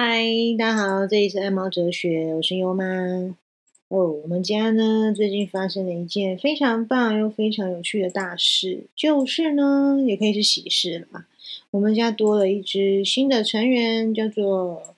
[0.00, 0.22] 嗨，
[0.56, 2.84] 大家好，这里是爱猫哲学，我是优妈。
[3.88, 11.26] 哦，我们家呢最近发生了一件非常棒又非常有趣的大事，就是呢，也可以是喜事了。
[11.72, 14.94] 我们家多了一只新的成员，叫做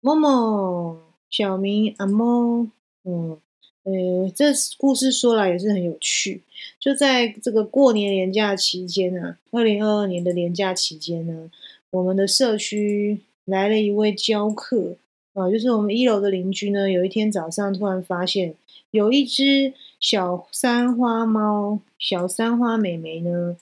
[0.00, 0.98] 默默，
[1.28, 2.66] 小名阿猫。
[3.04, 3.38] 嗯，
[3.82, 4.46] 呃，这
[4.78, 6.40] 故事说来也是很有趣。
[6.80, 11.50] 就在这个过年年假期间呢，二零二二年的年假期间呢，
[11.90, 13.20] 我们的社区。
[13.50, 14.96] 来了一位教客
[15.34, 16.88] 啊，就是我们一楼的邻居呢。
[16.88, 18.54] 有一天早上，突然发现
[18.92, 23.56] 有一只小三花猫、小三花美眉呢，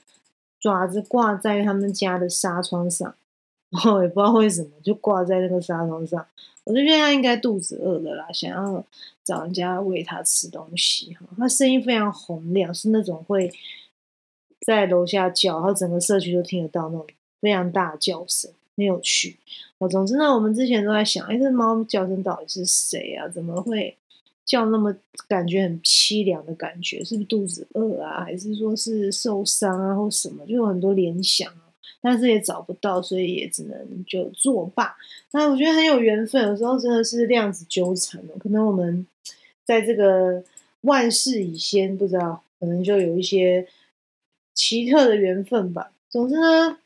[0.61, 3.15] 爪子挂在他们家的纱窗上，
[3.71, 6.27] 然后也不知道为什么就挂在那个纱窗上。
[6.65, 8.85] 我就觉得它应该肚子饿了啦，想要
[9.25, 11.15] 找人家喂它吃东西。
[11.15, 13.51] 哈，它声音非常洪亮，是那种会
[14.61, 17.07] 在楼下叫，然后整个社区都听得到那种
[17.41, 18.51] 非常大的叫声。
[18.79, 19.37] 很有趣
[19.77, 19.87] 哦。
[19.87, 23.29] 总之呢，我们之前都在想，哎，这猫叫声到底是谁啊？
[23.29, 23.95] 怎么会
[24.47, 24.97] 叫那么
[25.29, 27.05] 感觉很凄凉的感觉？
[27.05, 28.25] 是不是肚子饿啊？
[28.25, 30.47] 还是说是受伤啊，或什么？
[30.47, 31.53] 就有很多联想。
[32.01, 34.95] 但是也找不到，所以也只能就作罢。
[35.33, 38.39] 那我觉得很有缘分，有时候真的是量子纠缠哦。
[38.39, 39.05] 可能我们
[39.65, 40.45] 在这个
[40.83, 43.67] 万事以先，不知道可能就有一些
[44.55, 45.91] 奇特的缘分吧。
[46.09, 46.79] 总之呢。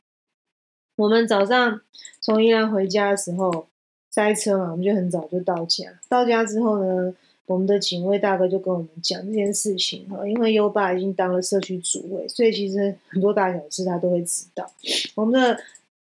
[0.96, 1.80] 我们早上
[2.20, 3.66] 从宜兰回家的时候
[4.10, 5.84] 塞车嘛，我们就很早就到家。
[6.08, 7.14] 到家之后呢，
[7.46, 14.70] 我们的警卫大哥就跟我们讲这件事情哈，因为优爸已经当了社区主委，所以其实很多大小事他都会知道。
[15.14, 15.58] 我们的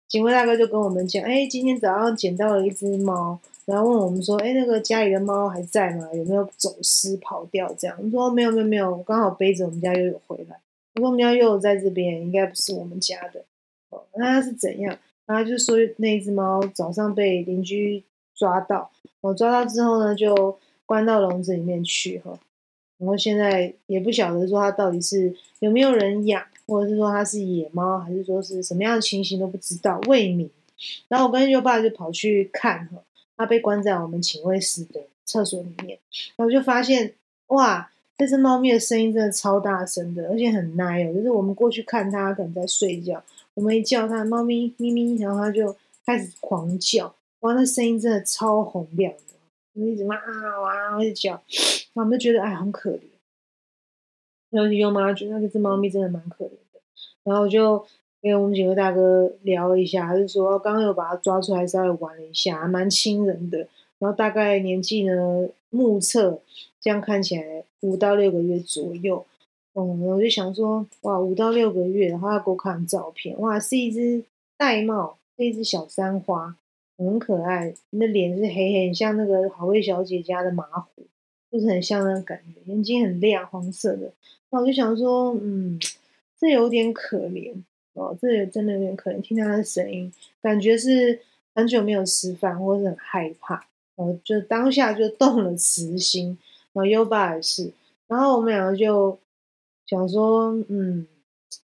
[0.08, 6.08] 警卫大哥就跟我们讲，哎，今天早上捡到了一只猫，然后问我们说，哎，那个家里的猫还在吗？
[6.14, 7.68] 有没有走失跑掉？
[7.78, 10.60] 这样，我们说没有没有没有，刚好背着我们家悠悠回来。
[10.96, 13.44] 我说我们家悠悠在这边，应该不是我们家的。
[14.16, 14.98] 那他是怎样？
[15.26, 18.90] 他就说那只猫早上被邻居抓到，
[19.22, 22.40] 我抓到之后呢，就关到笼子里面去哈。
[22.98, 30.50] 然后现在也不晓得说它到底是有没有人养，或者是说它是野猫，还是说是什么样的情形都不知道，未明。
[31.08, 33.04] 然后我跟优爸就跑去看哈，
[33.36, 36.00] 它被关在我们警卫室的厕所里面，
[36.38, 37.14] 然后就发现
[37.48, 43.22] 哇，这只猫咪的声音真的超大声的，而且很奶哦，就是我们过去看它，可能在睡觉。
[43.58, 45.76] 我们一叫它，猫咪咪咪，然后它就
[46.06, 50.16] 开始狂叫，哇，那声音真的超洪亮的，一直哇
[50.62, 53.02] 哇一直叫，然后我们就觉得哎很可怜。
[54.52, 56.80] 尤其优妈觉得那只猫咪真的蛮可怜的，
[57.24, 57.84] 然后就
[58.22, 63.68] 跟我们几个大哥聊了一下，就说刚刚有把它抓出来稍微玩了一下，蛮亲人的。
[63.98, 66.40] 然后大概年纪呢，目测
[66.80, 69.26] 这样看起来五到六个月左右。
[69.80, 74.24] 嗯，我就想说，哇，五到六个月，然后要给我看照片，哇，是一只
[74.58, 76.56] 玳瑁，是一只小三花，
[76.98, 81.06] 很可爱，那脸是黑黑，像那个好味小姐家的马虎，
[81.52, 84.12] 就是很像那个感觉，眼睛很亮，黄色的。
[84.50, 85.80] 那我就想说，嗯，
[86.40, 87.54] 这有点可怜
[87.94, 90.12] 哦，这也真的有点可怜，听到他的声音，
[90.42, 91.20] 感觉是
[91.54, 93.54] 很久没有吃饭，或是很害怕，
[93.96, 96.36] 然后就当下就动了慈心，
[96.74, 97.72] 然后优巴也是，
[98.08, 99.20] 然后我们两个就。
[99.88, 101.08] 想说，嗯，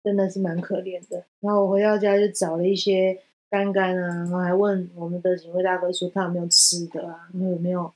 [0.04, 1.24] 真的是蛮可怜的。
[1.40, 3.18] 然后我回到家就找了一些
[3.48, 7.90] 干干啊，然后还问我们的警卫大哥说他有没有吃的啊，有没有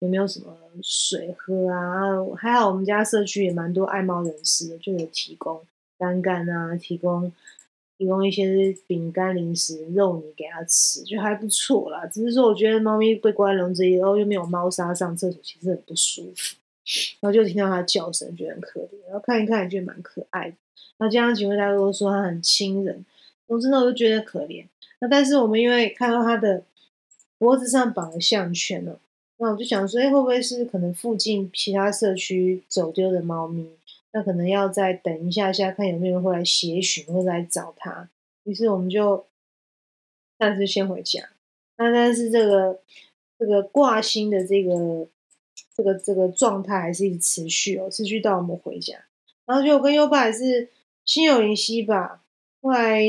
[0.00, 2.24] 有没有什么水喝啊？
[2.36, 5.60] 还好我们家社区也蛮多爱猫人士的，就有提供
[5.98, 7.30] 干干啊，提供
[7.98, 12.06] 提供一些饼干、零食、肉泥给它吃，就还不错啦。
[12.06, 16.56] 只是说我觉得猫咪被关笼子以后又没有猫砂上厕所，其实很不舒服。
[17.20, 19.04] 然后就听到它叫声，觉得很可怜。
[19.06, 20.56] 然后看一看，也觉得蛮可爱的。
[20.98, 23.04] 那加上警卫大家都说它很亲人，
[23.46, 24.64] 总之呢，我就觉得可怜。
[25.00, 26.62] 那但是我们因为看到它的
[27.36, 28.98] 脖子上绑了项圈了，
[29.36, 33.68] 那我就想说，哎，会不会是可能附近其他社区走丢的猫咪？
[34.12, 38.08] 那可能要再等一下下，看有没有人会来协寻或者来找它。
[38.44, 39.26] 于是我们就
[40.38, 41.28] 暂时先回家。
[41.76, 42.80] 那但是这个
[43.38, 45.06] 这个挂心的这个。
[45.78, 48.96] 这个这个状态还是一直持续哦，持续到我们回家。
[49.46, 50.68] 然后就我跟优爸还是
[51.04, 52.20] 心有灵犀吧。
[52.60, 53.00] 后来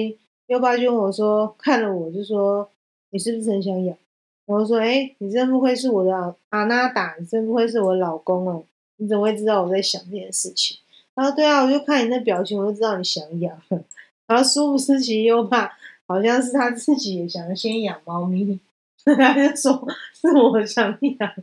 [0.46, 2.70] 优爸就问我说：“看了我就说
[3.10, 3.98] 你是不是很想养？”
[4.46, 8.64] 我说：“哎，你真不愧是我的阿娜达，你真不愧是我老公哦？
[8.98, 10.78] 你怎么会知道我在想这件事情？”
[11.16, 13.60] 他说：“对啊，我就看你那表情，我就知道你想养。
[14.28, 15.72] ”然后舒不知，其实优爸
[16.06, 18.60] 好像是他自己也想先养猫咪，
[19.04, 21.34] 他就说是我想养。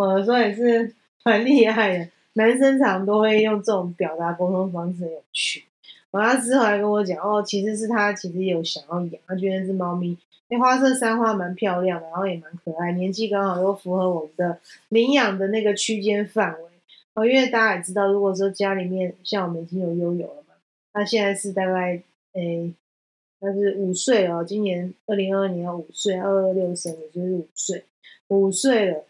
[0.00, 0.94] 我有时候也是
[1.24, 5.64] 蛮厉害的，男生常都会用这种表达沟通方式有趣。
[6.12, 10.16] 完了之后还跟我讲，哦，其实是他其实有想要养，他觉得只猫咪，
[10.48, 14.58] 那花色三花蛮漂亮的，然后也蛮可爱，年纪刚好又符合我们的
[14.88, 16.58] 领养的那个区间范围。
[17.12, 20.54] 哦，因为大家也知道，如果说家里面像我们已经有悠悠了嘛，
[20.94, 22.02] 他现在是大概
[22.32, 22.72] 诶，
[23.38, 27.84] 他是五岁哦，今年二零二二年要五岁，二二六生也就是五岁，
[28.28, 29.04] 五岁了，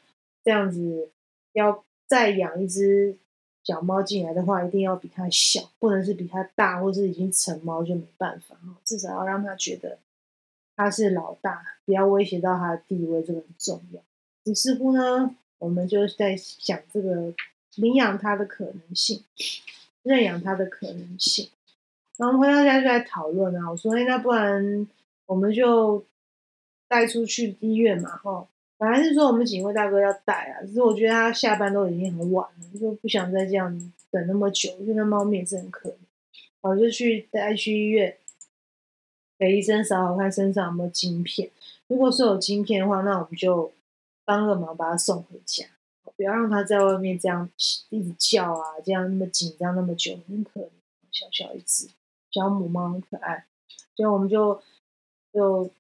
[0.44, 1.10] 这样子
[1.52, 3.16] 要再养一只
[3.62, 9.98] 小猫进来的话，一定要比它小，不能是比它大，或是已经成猫就没办法，至少要让它觉得
[10.76, 14.00] 它是老大，不要威胁到它的地位，这个很重要。
[14.44, 17.34] 于是乎呢，我们就在想这个。
[17.76, 19.22] 领养它的可能性，
[20.02, 21.48] 认养它的可能性。
[22.16, 24.88] 然后回到家就在讨论啊，我说：“哎，那不然
[25.26, 26.04] 我们就
[26.88, 28.10] 带出去医院嘛？
[28.16, 28.48] 哈，
[28.80, 35.94] 本来是说我们警卫大哥要带啊，只是我觉得他下班都已经很晚了，就不想再这样等那么久，因为那猫咪也是很可怜。
[36.62, 38.16] 我就去带去医院，
[39.38, 41.50] 给医生扫好看身上有没有晶片。
[41.88, 43.70] 如果说有晶片的话，那我们就
[44.24, 45.66] 帮个忙把它送回家。”
[46.16, 47.48] 不要让它在外面这样
[47.90, 50.68] 一直叫啊，这样那么紧张那么久，很可怜。
[51.10, 51.88] 小小一只
[52.30, 53.44] 小母猫很可爱，
[53.94, 54.62] 所以我们就
[55.32, 55.70] 就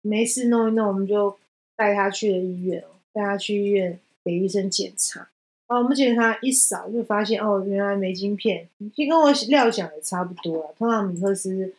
[0.00, 1.36] 没事弄一弄，我们就
[1.80, 5.30] 带他去了医院，带他去医院给医生检查。
[5.66, 10.68] 哦，我们检查一扫就发现哦，原来没晶片，其实跟我料想也差不多啊。
[10.76, 11.72] 通常米克斯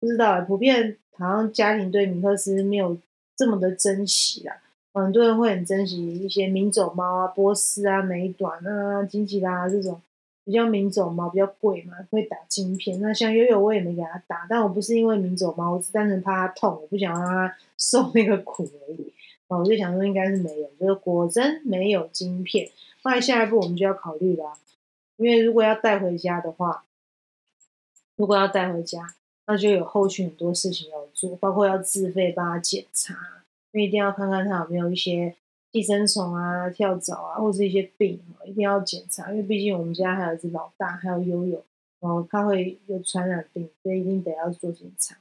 [0.00, 2.98] 不知道，普遍好像家庭对米克斯没有
[3.34, 4.60] 这么的珍惜啦。
[4.92, 9.98] 很多人会很珍惜一些名种猫啊，波斯啊、美短啊、金吉拉这种
[10.50, 13.00] 比较明种猫，比较贵嘛，会打晶片。
[13.00, 19.12] 那像悠悠，我也没给它打，但我不是因为明种猫，我是单纯怕它痛，我不想让它 受那个苦而已。
[19.46, 22.68] 啊，我就想说应该是没有，就是果真没有晶片。
[23.02, 24.54] 后来下一步我们就要考虑了，
[25.18, 26.82] 因为如果要带回家的话，
[28.16, 29.14] 如果要带回家，
[29.46, 33.14] 那就有后续很多事情要做，包括要自费帮它检查。
[33.70, 35.36] 因为一定要看看它有没有一些
[35.72, 39.30] 寄生虫啊、跳蚤啊，或者一些病一定要检查。
[39.30, 41.62] 因为毕竟我们家还有一只老大，还有悠悠，
[42.00, 45.16] 然后它会有传染病，所以一定得要做检查。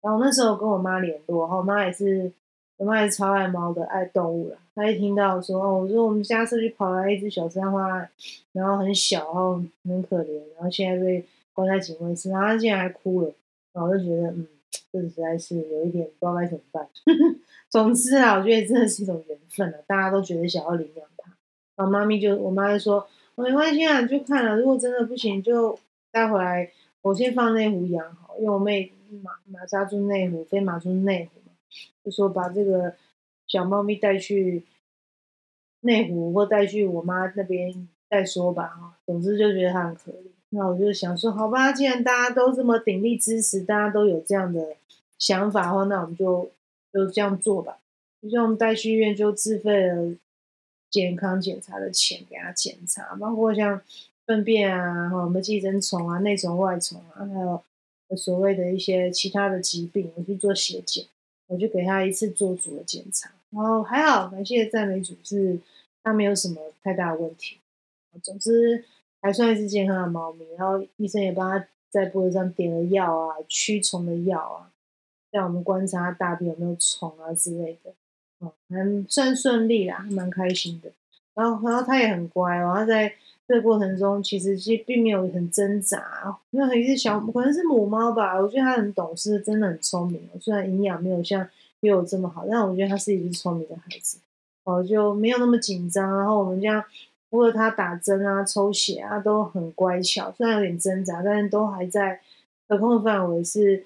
[0.00, 2.32] 然后那时候跟我妈联络，然后我妈也是，
[2.76, 4.56] 我妈也是超爱猫的，爱动物了。
[4.74, 8.08] 她一听到说哦，我说我们家社区跑来一只小三花，
[8.52, 13.32] 然后很小，然后很可怜，然后现在被关在警卫室，然后她竟然还哭了，
[13.72, 14.48] 然后我就觉得嗯，
[14.90, 16.88] 这实在是有一点不知道该怎么办。
[17.70, 19.78] 总之啊，我觉得真的是一种缘分了。
[19.86, 21.32] 大家都觉得想要领养它，
[21.76, 24.56] 然后妈咪就我妈就说：“没关系啊，就看了。
[24.56, 25.78] 如果真的不行，就
[26.10, 26.70] 带回来。
[27.02, 28.92] 我先放内湖养好，因为我妹
[29.22, 31.52] 马马莎住内湖，飞马住内湖嘛，
[32.04, 32.94] 就说把这个
[33.46, 34.64] 小猫咪带去
[35.80, 38.98] 内湖，或带去我妈那边再说吧。
[39.06, 40.31] 总之就觉得它很可怜。
[40.52, 44.76] 那我就想说，好吧，既然大家都这么鼎力支持，大家都有这样的
[45.18, 46.50] 想法的话，那我们就。
[46.94, 47.78] 就这样做吧，
[48.20, 50.14] 就像我们带去医院就自费了
[50.90, 53.80] 健康检查的钱给他检查，包括像
[54.26, 57.64] 粪便啊，我们寄生虫啊、内虫、外虫啊，还有
[58.14, 61.06] 所谓的一些其他的疾病，我去做血检，
[61.46, 65.58] 我就给他一次做足了检查，然后还好，感谢赞美主是
[66.02, 67.56] 他没有什么太大的问题，
[68.22, 68.84] 总之
[69.22, 74.68] 还算是健康的猫咪，然后医生也帮他在脖子上点了药啊，驱虫的药啊。
[75.30, 77.90] 让我们观察它大便有没有虫啊之类的，
[78.40, 80.92] 哦，还算顺利啦，蛮开心的。
[81.32, 83.10] 然后，然后它也很乖，然后在
[83.48, 90.28] 这个过程中，其实其实并没有很挣扎，因为一只小可能是母猫吧，我觉得它很懂事，真的很聪明。
[90.38, 91.48] 虽然营养没有像
[91.80, 94.18] 幼有这么好，但我觉得它是一只聪明的孩子，
[94.64, 96.18] 哦，就没有那么紧张。
[96.18, 96.84] 然后我们这样，
[97.32, 102.20] 如果它打针啊、抽血啊，都很乖巧，虽然有点挣扎，但是都还在
[102.68, 103.84] 可控范围是。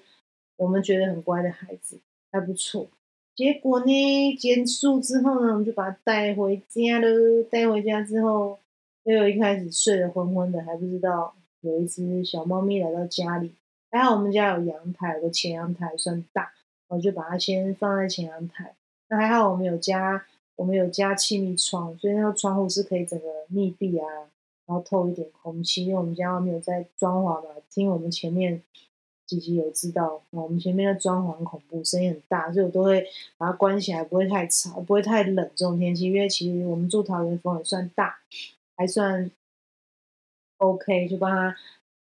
[0.59, 1.99] 我们觉得很乖的孩子
[2.31, 2.87] 还不错，
[3.35, 7.07] 结果呢，结束之后呢，我们就把它带回家了。
[7.43, 8.57] 带回家之后，
[9.03, 13.53] 悠悠一开始睡得昏昏的，还不知道有一只小猫咪来到家里。
[13.91, 16.51] 还好我们家有阳台，有个前阳台算大，
[16.87, 18.73] 我就把它先放在前阳台。
[19.09, 20.25] 那还好我们有加，
[20.57, 24.05] 我们有加气密窗，所以那个窗户是可以整个密闭啊，
[24.65, 25.85] 然后透一点空气。
[25.85, 28.61] 因为我们家外面有在装潢嘛，听我们前面。
[29.27, 33.05] 吉吉有知道，我们前面的装潢恐怖，声音很大，所以我都会
[33.37, 36.05] 把它关起来，不会太吵，不会太冷这种天气。
[36.05, 38.19] 因为其实我们住桃园风也算大，
[38.77, 39.29] 还算
[40.59, 41.53] OK，就帮他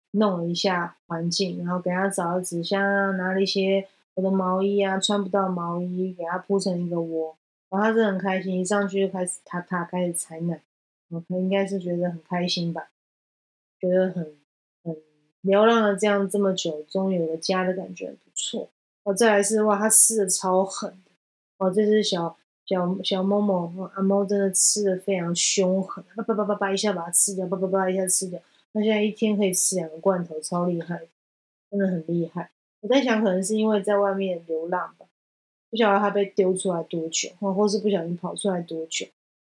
[0.09, 7.35] 弄了一下环境，然后给他找了纸箱啊，拿了一些我的毛衣啊，穿不到毛衣给他铺成一个窝，
[7.73, 10.61] 然后他是很开心，一上去就开始他他开始采奶，
[11.09, 12.91] 我应该是觉得很开心吧，
[13.79, 14.23] 觉得很
[14.83, 14.95] 很
[15.41, 18.69] 流浪了这样这么久，终于有个家的感觉，不错。
[19.01, 21.11] 哦，再来是哇，他吃的超狠的。
[21.57, 22.37] 哦，这只小
[22.67, 28.39] 小小猫猫，阿猫真的吃的非常凶狠，叭叭叭叭叭一下把它吃掉，叭叭叭一下吃掉。
[28.71, 31.01] 它现在一天可以吃两个罐头，超厉害，
[31.71, 32.51] 真的很厉害。
[32.81, 35.07] 我在想，可能是因为在外面流浪吧，
[35.73, 39.07] 不晓得它被丢出来多久，或或是不小心跑出来多久，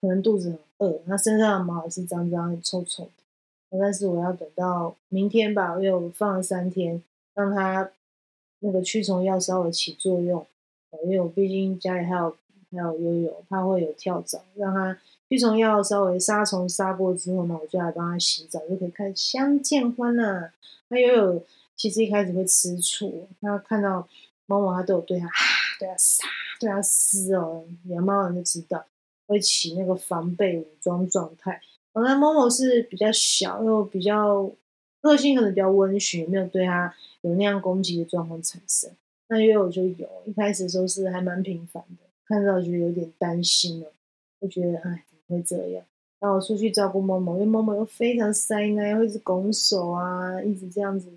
[0.00, 3.10] 可能肚子很饿，它身上的毛还是脏脏、臭臭的。
[3.76, 7.02] 但是我要等到明天吧，因为我放了三天，
[7.34, 7.90] 让它
[8.60, 10.46] 那个驱虫药稍微起作用。
[11.02, 12.36] 因为我毕竟家里还有
[12.70, 14.96] 还有悠悠，怕会有跳蚤，让它
[15.28, 20.52] 驱虫药稍微杀虫杀过之后呢，我就来帮它洗澡，就可以开始相见欢了。
[20.86, 21.42] 那悠悠
[21.74, 24.06] 其实一开始会吃醋，它看到
[24.46, 25.32] 猫猫，它都有对它啊，
[25.78, 26.24] 对它撒，
[26.60, 28.84] 对它撕哦，养猫人就知道
[29.26, 31.60] 会起那个防备武装状态。
[31.94, 34.50] 那猫猫是比较小，又比较
[35.00, 38.90] 个性可能比较温驯，没有对它有那样攻击的状况产生。
[39.28, 43.92] 那因为我就有一开始的时候是还蛮频繁的，看到就有点担心了，
[44.40, 45.84] 就觉得哎怎么会这样？
[46.20, 51.08] 然后我出去照顾猫猫，因为猫猫又非常塞奶，会一直拱手啊，一直这样子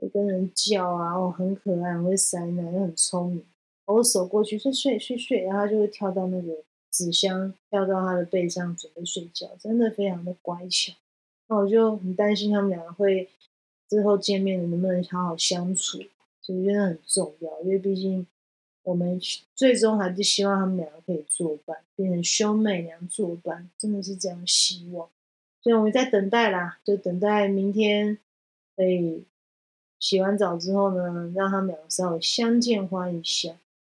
[0.00, 3.44] 会跟人叫啊，哦很可爱，很会塞奶，又很聪明。
[3.86, 6.64] 我手过去说睡睡睡，然后他就会跳到那个。
[6.92, 10.92] 纸箱跳到他的背上，准备睡觉，真的非常的乖巧。
[11.46, 13.28] 那我就很担心他们两个会
[13.88, 15.98] 之后见面能不能好好相处，
[16.42, 17.60] 所以真的很重要。
[17.60, 18.26] 因为毕竟
[18.82, 19.20] 我们
[19.54, 25.08] 最终还是希望他们两个可以作伴，变成兄妹俩作伴，真的是这样希望。
[25.62, 28.18] 所以我们在等待啦，就等待明天
[28.74, 29.22] 可以
[30.00, 33.54] 洗完澡之后呢，让他们两个稍微相见欢一下。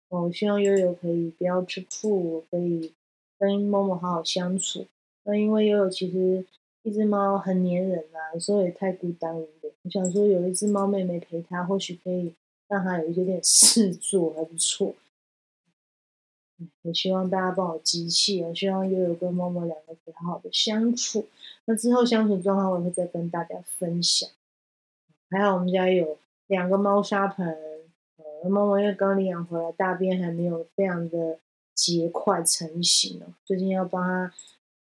[0.09, 2.93] 我希望悠悠可以不要吃醋，可以
[3.39, 4.87] 跟猫猫好好相处。
[5.23, 6.45] 那因为悠悠其实
[6.83, 9.47] 一只猫很黏人啊，有时候也太孤单了。
[9.85, 12.35] 我想说有一只猫妹妹陪它，或许可以
[12.69, 14.95] 让它有一点点事做，还不错。
[16.83, 21.27] 也希望大家帮我集气啊，希望悠悠跟猫猫两个可以好好的相处。
[21.65, 24.29] 那之后相处状况我会再跟大家分享。
[25.33, 27.57] 还好我们家有两个猫砂盆。
[28.45, 31.39] 猫猫因为刚领养回来，大便还没有非常的
[31.75, 33.33] 结块成型哦。
[33.47, 34.35] 最近要帮它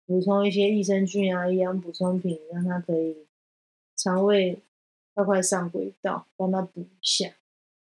[0.06, 3.16] 补充一些益生菌啊、营养补充品，让它可以
[3.96, 4.60] 肠胃
[5.14, 7.32] 快快上轨道，帮它补一下。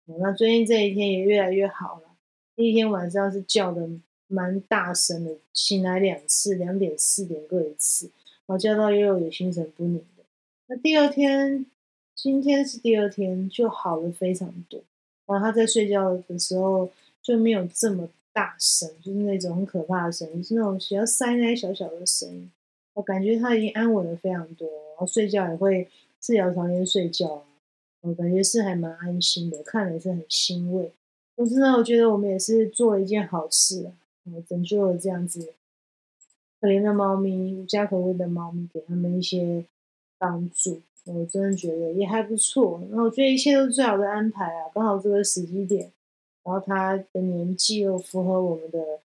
[0.05, 2.09] 那最近这一天也越来越好了。
[2.55, 3.87] 第一天晚上是叫的
[4.25, 8.09] 蛮大声的，醒来两次，两点、四点各一次，
[8.47, 10.03] 我叫到又有心神不宁。
[10.65, 11.65] 那第二天，
[12.21, 14.81] 今天是第二天，就好了非常多。
[15.25, 22.51] 然后他在睡觉的时候就没有这么大声，就是那种很可怕的声音，是那种比较塞奶小小的声音。
[22.95, 25.87] 我感觉他已经安稳了非常多，然后睡觉也会
[26.19, 27.43] 四条床间睡觉啊，
[28.01, 30.91] 我感觉是还蛮安心的，看了也是很欣慰。
[31.37, 33.95] 总之呢，我觉得我们也是做了一件好事啊，
[34.45, 35.53] 拯救了这样子
[36.59, 39.63] 可怜的猫咪，无家可归的猫咪，给他们一些
[40.17, 40.81] 帮助。
[41.11, 45.91] 我真的觉得也还不错，然后我觉得一切都是最好的安排啊，刚好这个时机点，
[46.43, 48.99] 然后他的年纪又符合我们的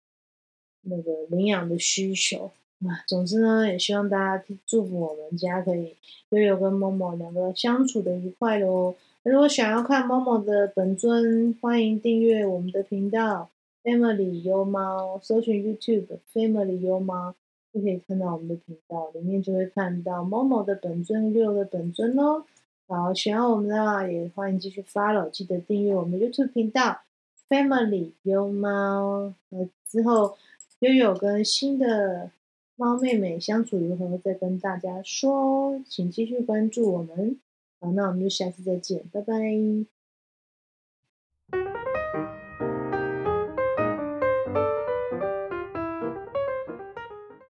[0.83, 2.51] 那个领养的需求
[2.87, 3.03] 啊。
[3.07, 5.97] 总之呢，也希望大家祝福我们家可以
[6.29, 8.95] 悠悠跟某某两个相处的愉快喽。
[9.23, 13.49] 如果想要看某某的本尊，欢迎订阅我们的频道
[13.83, 17.35] Family 优猫，搜寻 YouTube Family 优猫。
[17.75, 22.45] 就可以看到我们的频道里面，就会看到某某的本尊六的本尊哦。
[22.87, 27.01] 好，喜欢我们的话，也欢迎继续 follow，记得订阅我们 YouTube 频道
[27.49, 29.35] Family 优猫。
[29.49, 30.37] 那之后
[30.79, 32.31] 悠悠跟新的
[32.77, 37.41] 猫妹妹相处如何，再跟大家说，请继续关注我们。
[37.81, 39.35] 好，那我们就下次再见，拜拜。